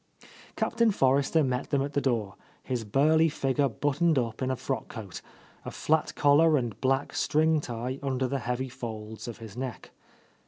[0.55, 1.93] Captain Forrester met them at.
[1.93, 5.21] the door, his burly figure buttoned up in a frock coat,
[5.63, 9.91] a flat collar and black string tie under the heavy folds of his neck.